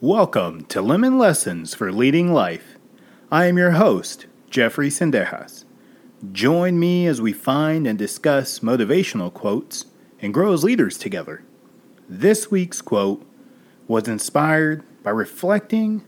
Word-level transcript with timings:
Welcome 0.00 0.64
to 0.66 0.80
Lemon 0.80 1.18
Lessons 1.18 1.74
for 1.74 1.90
Leading 1.90 2.32
Life. 2.32 2.78
I 3.32 3.46
am 3.46 3.58
your 3.58 3.72
host, 3.72 4.26
Jeffrey 4.48 4.90
Sendejas. 4.90 5.64
Join 6.30 6.78
me 6.78 7.08
as 7.08 7.20
we 7.20 7.32
find 7.32 7.84
and 7.84 7.98
discuss 7.98 8.60
motivational 8.60 9.34
quotes 9.34 9.86
and 10.20 10.32
grow 10.32 10.52
as 10.52 10.62
leaders 10.62 10.98
together. 10.98 11.42
This 12.08 12.48
week's 12.48 12.80
quote 12.80 13.26
was 13.88 14.06
inspired 14.06 14.84
by 15.02 15.10
reflecting 15.10 16.04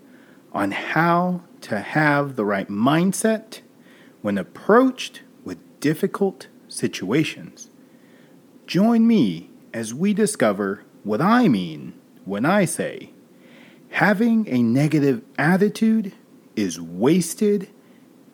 on 0.53 0.71
how 0.71 1.43
to 1.63 1.81
have 1.81 2.37
the 2.37 2.45
right 2.45 2.69
mindset 2.69 3.59
when 4.23 4.39
approached 4.39 5.23
with 5.43 5.59
difficult 5.81 6.47
situations. 6.69 7.71
Join 8.69 9.05
me 9.09 9.51
as 9.75 9.93
we 9.93 10.15
discover 10.15 10.85
what 11.03 11.21
I 11.21 11.49
mean 11.49 11.95
when 12.25 12.47
I 12.47 12.67
say 12.67 13.11
having 13.91 14.49
a 14.49 14.63
negative 14.63 15.23
attitude 15.39 16.13
is 16.57 16.81
wasted 16.81 17.69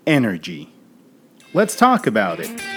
energy. 0.06 0.72
Let's 1.54 1.76
talk 1.76 2.06
about 2.06 2.40
it. 2.40 2.75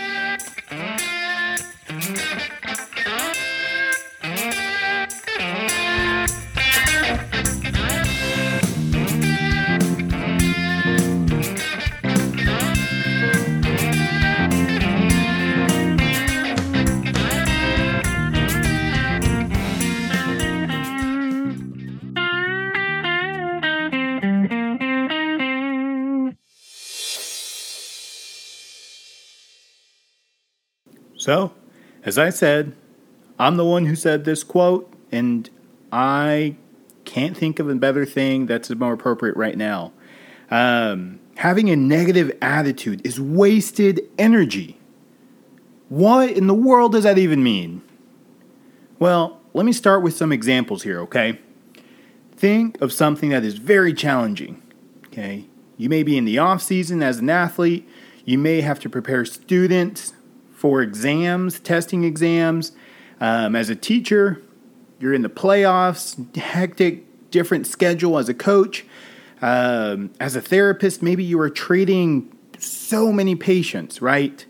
So, 31.29 31.53
as 32.03 32.17
I 32.17 32.31
said, 32.31 32.73
I'm 33.37 33.55
the 33.55 33.63
one 33.63 33.85
who 33.85 33.95
said 33.95 34.25
this 34.25 34.43
quote, 34.43 34.91
and 35.11 35.47
I 35.91 36.55
can't 37.05 37.37
think 37.37 37.59
of 37.59 37.69
a 37.69 37.75
better 37.75 38.03
thing 38.03 38.47
that's 38.47 38.71
more 38.71 38.93
appropriate 38.93 39.37
right 39.37 39.55
now. 39.55 39.93
Um, 40.49 41.19
having 41.35 41.69
a 41.69 41.75
negative 41.75 42.35
attitude 42.41 43.05
is 43.05 43.21
wasted 43.21 44.09
energy. 44.17 44.79
What 45.89 46.31
in 46.31 46.47
the 46.47 46.55
world 46.55 46.93
does 46.93 47.03
that 47.03 47.19
even 47.19 47.43
mean? 47.43 47.83
Well, 48.97 49.39
let 49.53 49.67
me 49.67 49.71
start 49.71 50.01
with 50.01 50.17
some 50.17 50.31
examples 50.31 50.81
here, 50.81 50.99
okay? 51.01 51.37
Think 52.35 52.81
of 52.81 52.91
something 52.91 53.29
that 53.29 53.43
is 53.43 53.59
very 53.59 53.93
challenging, 53.93 54.63
okay? 55.05 55.45
You 55.77 55.89
may 55.89 56.01
be 56.01 56.17
in 56.17 56.25
the 56.25 56.39
off 56.39 56.63
season 56.63 57.03
as 57.03 57.19
an 57.19 57.29
athlete, 57.29 57.87
you 58.25 58.39
may 58.39 58.61
have 58.61 58.79
to 58.79 58.89
prepare 58.89 59.25
students 59.25 60.13
for 60.59 60.81
exams, 60.81 61.57
testing 61.61 62.03
exams. 62.03 62.73
Um, 63.21 63.55
as 63.55 63.69
a 63.69 63.77
teacher, 63.77 64.41
you're 64.99 65.13
in 65.13 65.21
the 65.21 65.29
playoffs, 65.29 66.35
hectic, 66.35 67.31
different 67.31 67.65
schedule 67.65 68.17
as 68.17 68.27
a 68.27 68.33
coach. 68.33 68.85
Um, 69.41 70.11
as 70.19 70.35
a 70.35 70.41
therapist, 70.41 71.01
maybe 71.01 71.23
you 71.23 71.39
are 71.39 71.49
treating 71.49 72.37
so 72.57 73.13
many 73.13 73.35
patients, 73.35 74.01
right? 74.01 74.45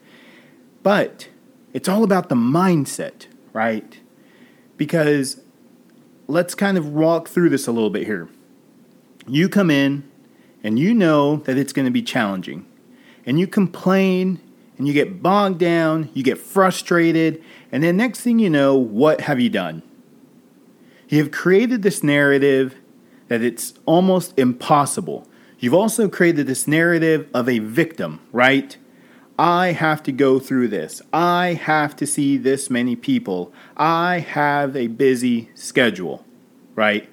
But 0.81 1.29
it's 1.73 1.87
all 1.87 2.03
about 2.03 2.29
the 2.29 2.35
mindset, 2.35 3.27
right? 3.53 3.99
Because 4.77 5.41
let's 6.25 6.55
kind 6.55 6.75
of 6.75 6.91
walk 6.91 7.27
through 7.27 7.49
this 7.49 7.67
a 7.67 7.71
little 7.71 7.91
bit 7.91 8.07
here. 8.07 8.27
You 9.27 9.47
come 9.47 9.69
in 9.69 10.09
and 10.63 10.79
you 10.79 10.95
know 10.95 11.35
that 11.35 11.55
it's 11.55 11.71
going 11.71 11.85
to 11.85 11.91
be 11.91 12.01
challenging, 12.01 12.65
and 13.27 13.39
you 13.39 13.45
complain 13.45 14.41
and 14.79 14.87
you 14.87 14.93
get 14.93 15.21
bogged 15.21 15.59
down, 15.59 16.09
you 16.13 16.23
get 16.23 16.39
frustrated, 16.39 17.43
and 17.71 17.83
then 17.83 17.97
next 17.97 18.21
thing 18.21 18.39
you 18.39 18.49
know, 18.49 18.75
what 18.75 19.21
have 19.21 19.39
you 19.39 19.49
done? 19.49 19.83
You 21.09 21.19
have 21.19 21.31
created 21.31 21.83
this 21.83 22.01
narrative 22.01 22.75
that 23.27 23.41
it's 23.41 23.73
almost 23.85 24.33
impossible. 24.39 25.27
You've 25.59 25.73
also 25.73 26.07
created 26.07 26.47
this 26.47 26.65
narrative 26.65 27.27
of 27.33 27.49
a 27.49 27.59
victim, 27.59 28.21
right? 28.31 28.75
I 29.37 29.73
have 29.73 30.01
to 30.03 30.13
go 30.13 30.39
through 30.39 30.69
this. 30.69 31.01
I 31.11 31.59
have 31.61 31.95
to 31.97 32.07
see 32.07 32.37
this 32.37 32.69
many 32.69 32.95
people. 32.95 33.51
I 33.75 34.19
have 34.19 34.75
a 34.75 34.87
busy 34.87 35.49
schedule, 35.55 36.25
right? 36.75 37.09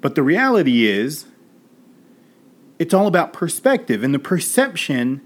But 0.00 0.14
the 0.14 0.22
reality 0.22 0.86
is, 0.86 1.26
it's 2.78 2.94
all 2.94 3.06
about 3.06 3.32
perspective 3.32 4.02
and 4.02 4.14
the 4.14 4.18
perception 4.18 5.20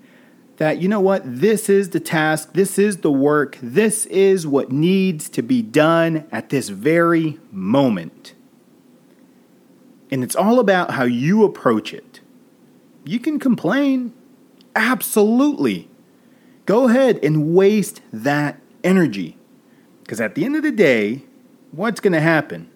that, 0.59 0.83
you 0.83 0.89
know 0.89 1.01
what, 1.01 1.23
this 1.25 1.69
is 1.69 1.91
the 1.91 2.01
task, 2.01 2.53
this 2.53 2.79
is 2.79 2.99
the 2.99 3.13
work, 3.13 3.57
this 3.63 4.07
is 4.07 4.47
what 4.47 4.71
needs 4.71 5.29
to 5.31 5.43
be 5.43 5.63
done 5.63 6.27
at 6.31 6.51
this 6.51 6.69
very 6.69 7.39
moment. 7.51 8.35
And 10.11 10.25
it's 10.25 10.37
all 10.37 10.59
about 10.59 10.93
how 10.93 11.05
you 11.05 11.45
approach 11.45 11.95
it. 11.95 12.21
You 13.05 13.21
can 13.21 13.39
complain, 13.39 14.13
absolutely. 14.75 15.89
Go 16.67 16.89
ahead 16.89 17.21
and 17.23 17.55
waste 17.55 18.01
that 18.13 18.61
energy. 18.83 19.37
Because 20.03 20.21
at 20.21 20.35
the 20.35 20.45
end 20.45 20.57
of 20.57 20.63
the 20.63 20.73
day, 20.73 21.23
what's 21.71 22.01
going 22.01 22.15
to 22.15 22.21
happen? 22.21 22.69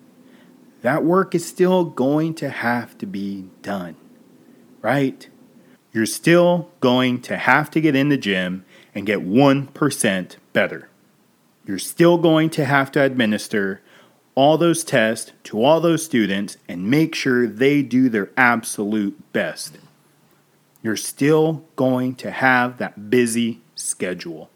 That 0.83 1.05
work 1.05 1.35
is 1.35 1.47
still 1.47 1.85
going 1.85 2.35
to 2.37 2.49
have 2.49 2.97
to 2.99 3.07
be 3.07 3.47
done, 3.63 3.97
right? 4.81 5.29
You're 5.93 6.07
still 6.07 6.71
going 6.81 7.21
to 7.23 7.37
have 7.37 7.71
to 7.71 7.81
get 7.81 7.95
in 7.95 8.09
the 8.09 8.17
gym 8.17 8.65
and 8.95 9.07
get 9.07 9.27
1% 9.27 10.37
better. 10.53 10.89
You're 11.67 11.79
still 11.79 12.19
going 12.19 12.51
to 12.51 12.65
have 12.65 12.91
to 12.93 13.03
administer 13.03 13.83
all 14.35 14.57
those 14.57 14.83
tests 14.85 15.33
to 15.45 15.63
all 15.63 15.81
those 15.81 16.05
students 16.05 16.57
and 16.67 16.91
make 16.91 17.15
sure 17.15 17.47
they 17.47 17.83
do 17.83 18.09
their 18.09 18.31
absolute 18.37 19.33
best. 19.33 19.79
You're 20.83 20.97
still 20.97 21.65
going 21.77 22.17
to 22.17 22.31
have 22.31 22.79
that 22.79 23.11
busy 23.11 23.61
schedule. 23.75 24.51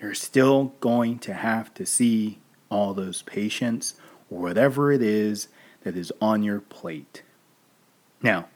You're 0.00 0.14
still 0.14 0.72
going 0.80 1.18
to 1.20 1.34
have 1.34 1.72
to 1.74 1.86
see 1.86 2.38
all 2.68 2.94
those 2.94 3.22
patients 3.22 3.94
or 4.30 4.40
whatever 4.40 4.92
it 4.92 5.02
is 5.02 5.48
that 5.82 5.96
is 5.96 6.12
on 6.20 6.42
your 6.42 6.60
plate. 6.60 7.22
Now, 8.22 8.48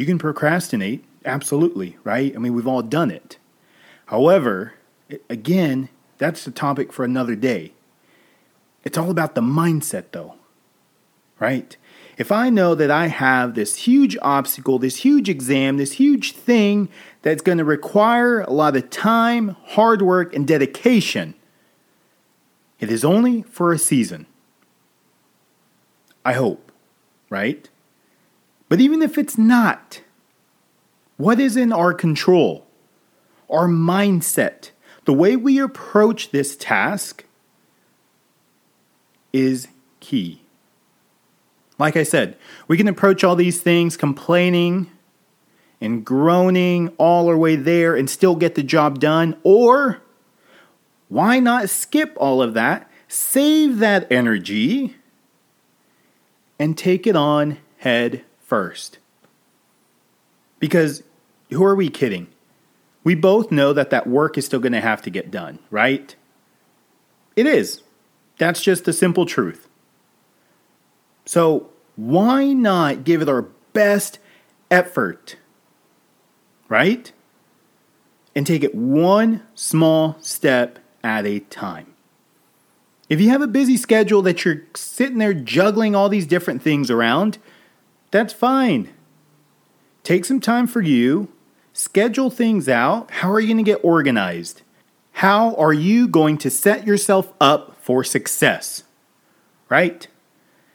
you 0.00 0.06
can 0.06 0.18
procrastinate, 0.18 1.04
absolutely, 1.26 1.98
right? 2.04 2.34
I 2.34 2.38
mean, 2.38 2.54
we've 2.54 2.66
all 2.66 2.80
done 2.80 3.10
it. 3.10 3.36
However, 4.06 4.72
again, 5.28 5.90
that's 6.16 6.46
a 6.46 6.50
topic 6.50 6.90
for 6.90 7.04
another 7.04 7.34
day. 7.34 7.74
It's 8.82 8.96
all 8.96 9.10
about 9.10 9.34
the 9.34 9.42
mindset, 9.42 10.04
though, 10.12 10.36
right? 11.38 11.76
If 12.16 12.32
I 12.32 12.48
know 12.48 12.74
that 12.74 12.90
I 12.90 13.08
have 13.08 13.54
this 13.54 13.76
huge 13.76 14.16
obstacle, 14.22 14.78
this 14.78 14.96
huge 14.96 15.28
exam, 15.28 15.76
this 15.76 15.92
huge 15.92 16.32
thing 16.32 16.88
that's 17.20 17.42
going 17.42 17.58
to 17.58 17.64
require 17.64 18.40
a 18.40 18.54
lot 18.54 18.76
of 18.76 18.88
time, 18.88 19.54
hard 19.66 20.00
work, 20.00 20.34
and 20.34 20.48
dedication, 20.48 21.34
it 22.78 22.90
is 22.90 23.04
only 23.04 23.42
for 23.42 23.70
a 23.70 23.78
season. 23.78 24.24
I 26.24 26.32
hope, 26.32 26.72
right? 27.28 27.68
But 28.70 28.80
even 28.80 29.02
if 29.02 29.18
it's 29.18 29.36
not, 29.36 30.00
what 31.16 31.40
is 31.40 31.56
in 31.56 31.72
our 31.72 31.92
control? 31.92 32.66
Our 33.50 33.66
mindset, 33.66 34.70
the 35.06 35.12
way 35.12 35.34
we 35.36 35.58
approach 35.58 36.30
this 36.30 36.56
task 36.56 37.24
is 39.32 39.66
key. 39.98 40.42
Like 41.80 41.96
I 41.96 42.04
said, 42.04 42.36
we 42.68 42.76
can 42.76 42.86
approach 42.86 43.24
all 43.24 43.34
these 43.34 43.60
things 43.60 43.96
complaining 43.96 44.88
and 45.80 46.04
groaning 46.04 46.90
all 46.96 47.26
our 47.26 47.36
way 47.36 47.56
there 47.56 47.96
and 47.96 48.08
still 48.08 48.36
get 48.36 48.54
the 48.54 48.62
job 48.62 49.00
done. 49.00 49.36
Or 49.42 50.00
why 51.08 51.40
not 51.40 51.70
skip 51.70 52.16
all 52.18 52.40
of 52.40 52.54
that, 52.54 52.88
save 53.08 53.78
that 53.78 54.06
energy, 54.12 54.94
and 56.56 56.78
take 56.78 57.04
it 57.04 57.16
on 57.16 57.58
head 57.78 58.24
first. 58.50 58.98
Because 60.58 61.04
who 61.50 61.64
are 61.64 61.76
we 61.76 61.88
kidding? 61.88 62.26
We 63.04 63.14
both 63.14 63.52
know 63.52 63.72
that 63.72 63.90
that 63.90 64.08
work 64.08 64.36
is 64.36 64.44
still 64.44 64.58
going 64.58 64.72
to 64.72 64.80
have 64.80 65.00
to 65.02 65.10
get 65.10 65.30
done, 65.30 65.60
right? 65.70 66.14
It 67.36 67.46
is. 67.46 67.82
That's 68.38 68.60
just 68.60 68.84
the 68.84 68.92
simple 68.92 69.24
truth. 69.24 69.68
So, 71.24 71.70
why 71.94 72.52
not 72.52 73.04
give 73.04 73.22
it 73.22 73.28
our 73.28 73.42
best 73.72 74.18
effort, 74.70 75.36
right? 76.68 77.12
And 78.34 78.46
take 78.46 78.64
it 78.64 78.74
one 78.74 79.44
small 79.54 80.16
step 80.20 80.80
at 81.04 81.24
a 81.24 81.38
time. 81.38 81.94
If 83.08 83.20
you 83.20 83.28
have 83.30 83.42
a 83.42 83.46
busy 83.46 83.76
schedule 83.76 84.22
that 84.22 84.44
you're 84.44 84.62
sitting 84.74 85.18
there 85.18 85.34
juggling 85.34 85.94
all 85.94 86.08
these 86.08 86.26
different 86.26 86.62
things 86.62 86.90
around, 86.90 87.38
that's 88.10 88.32
fine. 88.32 88.92
Take 90.02 90.24
some 90.24 90.40
time 90.40 90.66
for 90.66 90.80
you, 90.80 91.28
schedule 91.72 92.30
things 92.30 92.68
out. 92.68 93.10
How 93.10 93.30
are 93.30 93.40
you 93.40 93.48
going 93.48 93.64
to 93.64 93.70
get 93.70 93.84
organized? 93.84 94.62
How 95.12 95.54
are 95.56 95.72
you 95.72 96.08
going 96.08 96.38
to 96.38 96.50
set 96.50 96.86
yourself 96.86 97.32
up 97.40 97.76
for 97.82 98.02
success? 98.02 98.84
Right? 99.68 100.08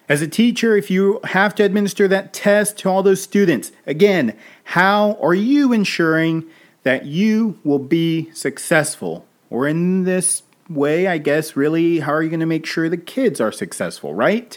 As 0.08 0.22
a 0.22 0.28
teacher, 0.28 0.78
if 0.78 0.92
you 0.92 1.20
have 1.24 1.56
to 1.56 1.64
administer 1.64 2.08
that 2.08 2.32
test 2.32 2.78
to 2.80 2.90
all 2.90 3.02
those 3.02 3.24
students, 3.24 3.72
again, 3.88 4.38
how 4.66 5.18
are 5.20 5.34
you 5.34 5.74
ensuring 5.74 6.46
that 6.84 7.06
you 7.06 7.60
will 7.64 7.80
be 7.80 8.30
successful? 8.32 9.26
Or 9.50 9.68
in 9.68 10.04
this 10.04 10.44
way, 10.70 11.08
I 11.08 11.18
guess, 11.18 11.56
really, 11.56 12.00
how 12.00 12.14
are 12.14 12.22
you 12.22 12.30
going 12.30 12.40
to 12.40 12.46
make 12.46 12.68
sure 12.68 12.88
the 12.88 12.98
kids 12.98 13.42
are 13.42 13.52
successful, 13.52 14.14
right? 14.14 14.56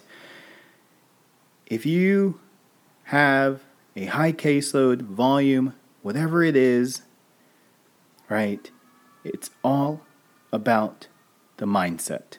If 1.66 1.86
you 1.86 2.38
have 3.08 3.62
a 3.96 4.04
high 4.04 4.32
caseload, 4.32 5.00
volume, 5.00 5.72
whatever 6.02 6.44
it 6.44 6.54
is, 6.54 7.00
right, 8.28 8.70
it's 9.24 9.48
all 9.64 10.02
about 10.52 11.08
the 11.56 11.64
mindset. 11.64 12.36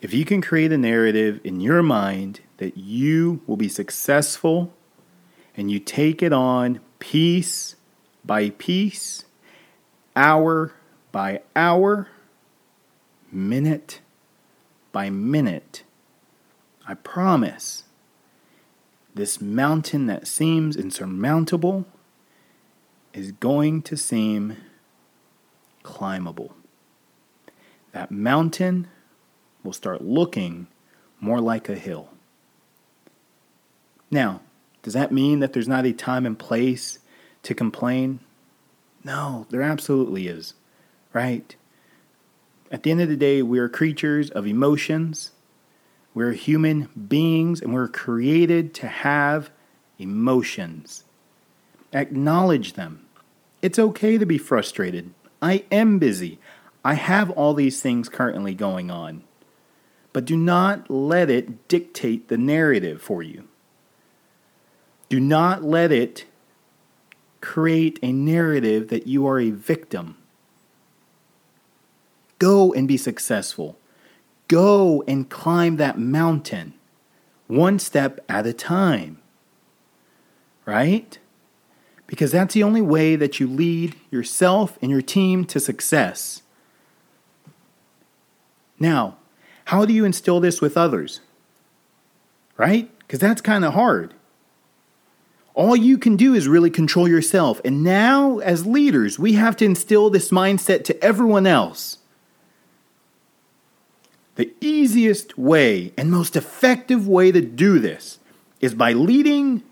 If 0.00 0.12
you 0.12 0.24
can 0.24 0.40
create 0.40 0.72
a 0.72 0.78
narrative 0.78 1.40
in 1.44 1.60
your 1.60 1.80
mind 1.80 2.40
that 2.56 2.76
you 2.76 3.40
will 3.46 3.56
be 3.56 3.68
successful 3.68 4.74
and 5.56 5.70
you 5.70 5.78
take 5.78 6.20
it 6.20 6.32
on 6.32 6.80
piece 6.98 7.76
by 8.24 8.50
piece, 8.50 9.26
hour 10.16 10.72
by 11.12 11.42
hour, 11.54 12.08
minute 13.30 14.00
by 14.90 15.08
minute, 15.08 15.84
I 16.84 16.94
promise 16.94 17.84
this 19.14 19.40
mountain 19.40 20.06
that 20.06 20.26
seems 20.26 20.76
insurmountable 20.76 21.84
is 23.12 23.32
going 23.32 23.82
to 23.82 23.96
seem 23.96 24.56
climbable. 25.82 26.54
That 27.92 28.10
mountain 28.10 28.88
will 29.62 29.72
start 29.72 30.02
looking 30.02 30.66
more 31.20 31.40
like 31.40 31.68
a 31.68 31.74
hill. 31.74 32.08
Now, 34.10 34.40
does 34.82 34.94
that 34.94 35.12
mean 35.12 35.40
that 35.40 35.52
there's 35.52 35.68
not 35.68 35.86
a 35.86 35.92
time 35.92 36.26
and 36.26 36.38
place 36.38 36.98
to 37.42 37.54
complain? 37.54 38.20
No, 39.04 39.46
there 39.50 39.62
absolutely 39.62 40.26
is, 40.26 40.54
right? 41.12 41.54
At 42.70 42.82
the 42.82 42.90
end 42.90 43.02
of 43.02 43.08
the 43.08 43.16
day, 43.16 43.42
we 43.42 43.58
are 43.58 43.68
creatures 43.68 44.30
of 44.30 44.46
emotions. 44.46 45.32
We're 46.14 46.32
human 46.32 46.88
beings 47.08 47.60
and 47.60 47.72
we're 47.72 47.88
created 47.88 48.74
to 48.74 48.88
have 48.88 49.50
emotions. 49.98 51.04
Acknowledge 51.92 52.74
them. 52.74 53.06
It's 53.62 53.78
okay 53.78 54.18
to 54.18 54.26
be 54.26 54.38
frustrated. 54.38 55.14
I 55.40 55.64
am 55.70 55.98
busy. 55.98 56.38
I 56.84 56.94
have 56.94 57.30
all 57.30 57.54
these 57.54 57.80
things 57.80 58.08
currently 58.08 58.54
going 58.54 58.90
on 58.90 59.24
but 60.12 60.24
do 60.24 60.36
not 60.36 60.90
let 60.90 61.30
it 61.30 61.68
dictate 61.68 62.28
the 62.28 62.36
narrative 62.36 63.00
for 63.00 63.22
you. 63.22 63.48
Do 65.08 65.18
not 65.18 65.62
let 65.62 65.90
it 65.90 66.26
create 67.40 67.98
a 68.02 68.12
narrative 68.12 68.88
that 68.88 69.06
you 69.06 69.26
are 69.26 69.40
a 69.40 69.50
victim. 69.50 70.16
Go 72.38 72.72
and 72.72 72.86
be 72.86 72.96
successful. 72.96 73.78
Go 74.52 75.02
and 75.08 75.30
climb 75.30 75.78
that 75.78 75.98
mountain 75.98 76.74
one 77.46 77.78
step 77.78 78.22
at 78.28 78.46
a 78.46 78.52
time. 78.52 79.16
Right? 80.66 81.18
Because 82.06 82.32
that's 82.32 82.52
the 82.52 82.62
only 82.62 82.82
way 82.82 83.16
that 83.16 83.40
you 83.40 83.48
lead 83.48 83.96
yourself 84.10 84.78
and 84.82 84.90
your 84.90 85.00
team 85.00 85.46
to 85.46 85.58
success. 85.58 86.42
Now, 88.78 89.16
how 89.64 89.86
do 89.86 89.94
you 89.94 90.04
instill 90.04 90.38
this 90.38 90.60
with 90.60 90.76
others? 90.76 91.20
Right? 92.58 92.90
Because 92.98 93.20
that's 93.20 93.40
kind 93.40 93.64
of 93.64 93.72
hard. 93.72 94.12
All 95.54 95.74
you 95.74 95.96
can 95.96 96.14
do 96.14 96.34
is 96.34 96.46
really 96.46 96.68
control 96.68 97.08
yourself. 97.08 97.58
And 97.64 97.82
now, 97.82 98.40
as 98.40 98.66
leaders, 98.66 99.18
we 99.18 99.32
have 99.32 99.56
to 99.56 99.64
instill 99.64 100.10
this 100.10 100.28
mindset 100.28 100.84
to 100.84 101.02
everyone 101.02 101.46
else. 101.46 101.96
The 104.42 104.52
easiest 104.60 105.38
way 105.38 105.92
and 105.96 106.10
most 106.10 106.34
effective 106.34 107.06
way 107.06 107.30
to 107.30 107.40
do 107.40 107.78
this 107.78 108.18
is 108.60 108.74
by 108.74 108.92
leading 108.92 109.62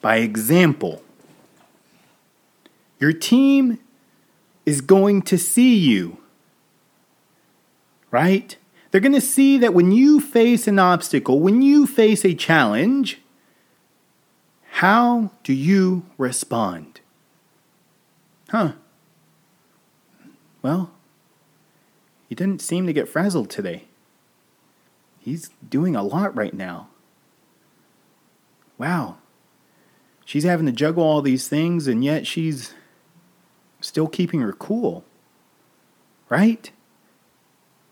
by 0.00 0.16
example. 0.16 1.04
Your 2.98 3.12
team 3.12 3.78
is 4.66 4.80
going 4.80 5.22
to 5.22 5.38
see 5.38 5.76
you, 5.76 6.18
right? 8.10 8.56
They're 8.90 9.00
going 9.00 9.12
to 9.12 9.20
see 9.20 9.58
that 9.58 9.74
when 9.74 9.92
you 9.92 10.20
face 10.20 10.66
an 10.66 10.80
obstacle, 10.80 11.38
when 11.38 11.62
you 11.62 11.86
face 11.86 12.24
a 12.24 12.34
challenge, 12.34 13.20
how 14.72 15.30
do 15.44 15.52
you 15.52 16.04
respond? 16.18 16.98
Huh. 18.48 18.72
Well, 20.62 20.90
he 22.34 22.36
didn't 22.36 22.62
seem 22.62 22.84
to 22.84 22.92
get 22.92 23.08
frazzled 23.08 23.48
today. 23.48 23.84
He's 25.20 25.50
doing 25.70 25.94
a 25.94 26.02
lot 26.02 26.34
right 26.34 26.52
now. 26.52 26.88
Wow. 28.76 29.18
She's 30.24 30.42
having 30.42 30.66
to 30.66 30.72
juggle 30.72 31.04
all 31.04 31.22
these 31.22 31.46
things, 31.46 31.86
and 31.86 32.02
yet 32.02 32.26
she's 32.26 32.74
still 33.80 34.08
keeping 34.08 34.40
her 34.40 34.52
cool. 34.52 35.04
Right? 36.28 36.72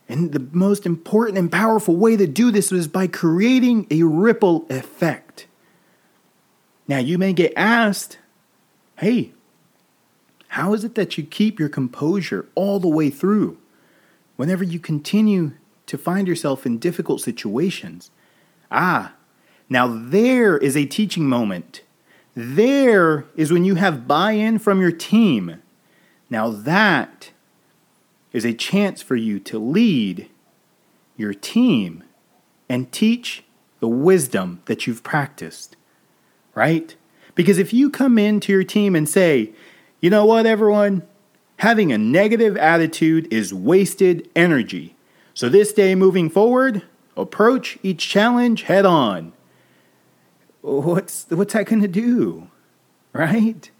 And 0.08 0.32
the 0.32 0.44
most 0.50 0.86
important 0.86 1.38
and 1.38 1.52
powerful 1.52 1.94
way 1.94 2.16
to 2.16 2.26
do 2.26 2.50
this 2.50 2.72
is 2.72 2.88
by 2.88 3.06
creating 3.06 3.86
a 3.92 4.02
ripple 4.02 4.66
effect. 4.68 5.46
Now, 6.88 6.98
you 6.98 7.16
may 7.16 7.32
get 7.32 7.52
asked, 7.54 8.18
hey, 8.98 9.34
how 10.48 10.74
is 10.74 10.82
it 10.82 10.96
that 10.96 11.16
you 11.16 11.22
keep 11.22 11.60
your 11.60 11.68
composure 11.68 12.48
all 12.56 12.80
the 12.80 12.88
way 12.88 13.08
through 13.08 13.58
whenever 14.36 14.64
you 14.64 14.78
continue 14.78 15.52
to 15.86 15.98
find 15.98 16.26
yourself 16.26 16.64
in 16.66 16.78
difficult 16.78 17.20
situations? 17.20 18.10
Ah, 18.70 19.14
now 19.68 19.86
there 19.86 20.56
is 20.56 20.76
a 20.76 20.86
teaching 20.86 21.28
moment. 21.28 21.82
There 22.34 23.26
is 23.36 23.52
when 23.52 23.64
you 23.64 23.74
have 23.74 24.08
buy 24.08 24.32
in 24.32 24.58
from 24.58 24.80
your 24.80 24.92
team. 24.92 25.62
Now 26.30 26.50
that 26.50 27.30
is 28.32 28.44
a 28.44 28.54
chance 28.54 29.02
for 29.02 29.16
you 29.16 29.38
to 29.40 29.58
lead 29.58 30.28
your 31.16 31.34
team 31.34 32.04
and 32.68 32.90
teach 32.90 33.44
the 33.80 33.88
wisdom 33.88 34.62
that 34.66 34.86
you've 34.86 35.02
practiced, 35.02 35.76
right? 36.54 36.94
Because 37.34 37.58
if 37.58 37.72
you 37.72 37.90
come 37.90 38.18
into 38.18 38.52
your 38.52 38.64
team 38.64 38.94
and 38.94 39.08
say, 39.08 39.52
you 40.00 40.08
know 40.08 40.24
what, 40.24 40.46
everyone, 40.46 41.02
having 41.62 41.92
a 41.92 41.96
negative 41.96 42.56
attitude 42.56 43.32
is 43.32 43.54
wasted 43.54 44.28
energy. 44.34 44.96
So 45.32 45.48
this 45.48 45.72
day 45.72 45.94
moving 45.94 46.28
forward, 46.28 46.82
approach 47.16 47.78
each 47.84 48.08
challenge 48.08 48.62
head 48.62 48.84
on. 48.84 49.32
What's, 50.60 51.26
what's 51.28 51.52
that 51.52 51.66
going 51.66 51.80
to 51.80 51.86
do? 51.86 52.48
Right? 53.12 53.70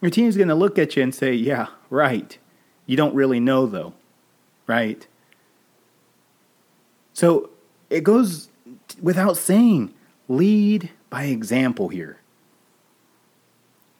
Your 0.00 0.10
team's 0.10 0.36
going 0.36 0.48
to 0.48 0.56
look 0.56 0.80
at 0.80 0.96
you 0.96 1.04
and 1.04 1.14
say, 1.14 1.32
yeah, 1.32 1.68
right. 1.90 2.36
You 2.86 2.96
don't 2.96 3.14
really 3.14 3.38
know, 3.38 3.66
though, 3.66 3.94
right? 4.66 5.06
So 7.12 7.50
it 7.88 8.02
goes 8.02 8.48
without 9.00 9.36
saying 9.36 9.94
lead 10.26 10.90
by 11.08 11.26
example 11.26 11.86
here. 11.86 12.18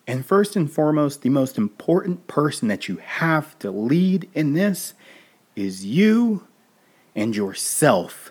And 0.07 0.25
first 0.25 0.55
and 0.55 0.71
foremost, 0.71 1.23
the 1.23 1.31
most 1.31 1.59
important 1.59 2.29
person 2.29 2.69
that 2.69 2.89
you 2.89 2.97
have 2.97 3.59
to 3.59 3.71
lead 3.71 4.29
in 4.35 4.53
this 4.53 4.95
is 5.57 5.85
you 5.85 6.47
and 7.15 7.35
yourself. 7.35 8.31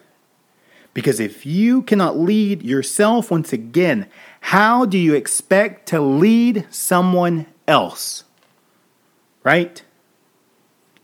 Because 0.94 1.20
if 1.20 1.46
you 1.46 1.82
cannot 1.82 2.18
lead 2.18 2.64
yourself, 2.64 3.30
once 3.30 3.52
again, 3.52 4.08
how 4.40 4.86
do 4.86 4.98
you 4.98 5.14
expect 5.14 5.88
to 5.90 6.00
lead 6.00 6.66
someone 6.70 7.48
else? 7.68 8.24
Right? 9.44 9.84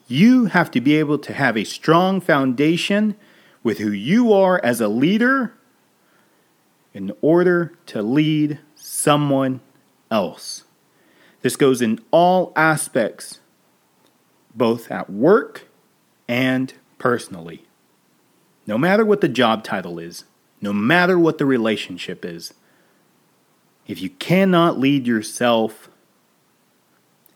You 0.08 0.46
have 0.46 0.72
to 0.72 0.80
be 0.80 0.96
able 0.96 1.18
to 1.20 1.34
have 1.34 1.58
a 1.58 1.66
strong 1.66 2.22
foundation 2.22 3.16
with 3.64 3.80
who 3.80 3.92
you 3.92 4.32
are 4.32 4.64
as 4.64 4.80
a 4.80 4.88
leader 4.88 5.54
in 6.94 7.12
order 7.22 7.74
to 7.88 8.02
lead 8.02 8.60
someone 8.76 9.60
else. 10.12 10.66
This 11.42 11.56
goes 11.56 11.82
in 11.82 12.00
all 12.12 12.54
aspects, 12.56 13.40
both 14.54 14.92
at 14.92 15.10
work 15.10 15.68
and 16.28 16.74
personally. 17.00 17.64
No 18.68 18.78
matter 18.78 19.04
what 19.04 19.22
the 19.22 19.28
job 19.28 19.64
title 19.64 19.98
is, 19.98 20.26
no 20.62 20.72
matter 20.72 21.18
what 21.18 21.40
the 21.40 21.46
relationship 21.46 22.24
is, 22.24 22.54
if 23.88 24.02
you 24.02 24.12
cannot 24.12 24.80
lead 24.80 25.08
yourself, 25.08 25.90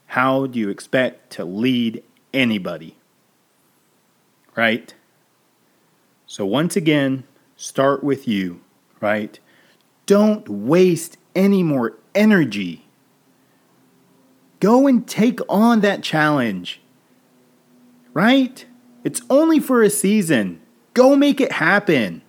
how 0.08 0.46
do 0.46 0.60
you 0.60 0.70
expect 0.70 1.32
to 1.32 1.44
lead 1.44 2.04
anybody? 2.34 2.96
Right? 4.56 4.94
So, 6.28 6.46
once 6.46 6.76
again, 6.76 7.24
start 7.56 8.04
with 8.04 8.28
you, 8.28 8.62
right? 9.02 9.40
Don't 10.06 10.48
waste 10.48 11.18
any 11.36 11.64
more 11.64 11.98
energy. 12.14 12.88
Go 14.60 14.88
and 14.88 15.08
take 15.08 15.40
on 15.50 15.82
that 15.82 16.02
challenge, 16.02 16.82
right? 18.14 18.66
It's 19.04 19.22
only 19.30 19.60
for 19.60 19.84
a 19.84 19.90
season. 19.90 20.62
Go 20.94 21.16
make 21.16 21.40
it 21.40 21.52
happen. 21.52 22.24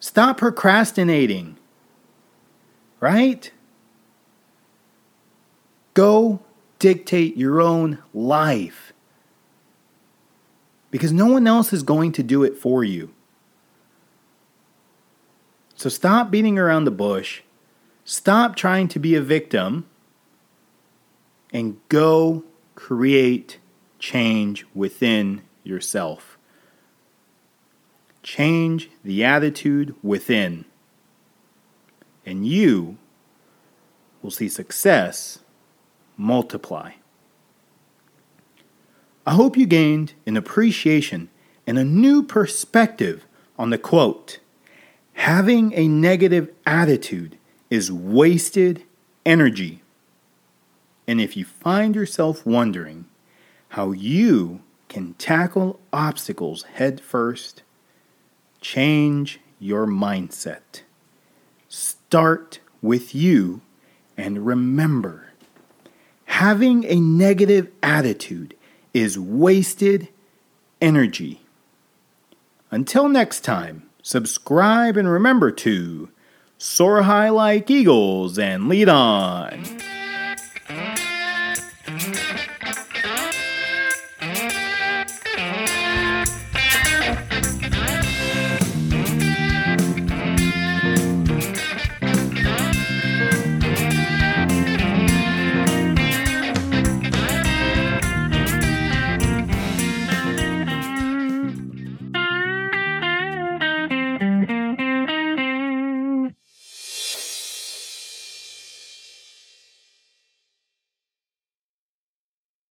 Stop 0.00 0.38
procrastinating. 0.38 1.58
Right? 3.00 3.52
Go 5.94 6.40
dictate 6.78 7.36
your 7.36 7.60
own 7.60 7.98
life. 8.14 8.92
Because 10.90 11.12
no 11.12 11.26
one 11.26 11.46
else 11.46 11.72
is 11.72 11.82
going 11.82 12.12
to 12.12 12.22
do 12.22 12.42
it 12.42 12.56
for 12.56 12.82
you. 12.82 13.12
So 15.74 15.88
stop 15.88 16.30
beating 16.30 16.58
around 16.58 16.84
the 16.84 16.90
bush. 16.90 17.42
Stop 18.08 18.56
trying 18.56 18.88
to 18.88 18.98
be 18.98 19.14
a 19.14 19.20
victim. 19.20 19.84
And 21.52 21.76
go 21.90 22.42
create 22.74 23.58
change 23.98 24.64
within 24.74 25.42
yourself. 25.62 26.38
Change 28.22 28.88
the 29.04 29.22
attitude 29.22 29.94
within, 30.02 30.64
and 32.24 32.46
you 32.46 32.96
will 34.22 34.30
see 34.30 34.48
success 34.48 35.40
multiply. 36.16 36.92
I 39.26 39.34
hope 39.34 39.58
you 39.58 39.66
gained 39.66 40.14
an 40.26 40.38
appreciation 40.38 41.28
and 41.66 41.78
a 41.78 41.84
new 41.84 42.22
perspective 42.22 43.26
on 43.58 43.68
the 43.68 43.78
quote 43.78 44.38
Having 45.12 45.74
a 45.74 45.88
negative 45.88 46.50
attitude 46.64 47.37
is 47.70 47.92
wasted 47.92 48.82
energy. 49.24 49.82
And 51.06 51.20
if 51.20 51.36
you 51.36 51.44
find 51.44 51.94
yourself 51.94 52.44
wondering 52.44 53.06
how 53.70 53.92
you 53.92 54.60
can 54.88 55.14
tackle 55.14 55.80
obstacles 55.92 56.62
head 56.64 57.00
first, 57.00 57.62
change 58.60 59.40
your 59.58 59.86
mindset. 59.86 60.82
Start 61.68 62.60
with 62.80 63.14
you 63.14 63.60
and 64.16 64.46
remember 64.46 65.28
having 66.38 66.84
a 66.84 67.00
negative 67.00 67.68
attitude 67.82 68.54
is 68.94 69.18
wasted 69.18 70.08
energy. 70.80 71.40
Until 72.70 73.08
next 73.08 73.40
time, 73.40 73.88
subscribe 74.02 74.96
and 74.96 75.10
remember 75.10 75.50
to 75.50 76.10
soar 76.58 77.02
high 77.02 77.30
like 77.30 77.70
eagles 77.70 78.38
and 78.38 78.68
lead 78.68 78.88
on. 78.88 79.64